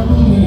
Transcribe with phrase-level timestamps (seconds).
[0.00, 0.39] Hallelujah.